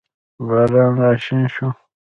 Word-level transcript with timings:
باران 0.47 0.93
راشین 1.01 1.41
شو 1.53 1.67